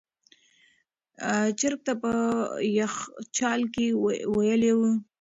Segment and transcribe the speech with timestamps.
[1.59, 2.11] چرګ تل په
[2.79, 3.85] یخچال کې
[4.35, 4.93] ویلوئ.